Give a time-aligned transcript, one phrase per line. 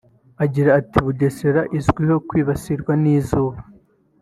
[0.43, 3.59] Agira ati "Bugesera izwiho kwibasirwa n’izuba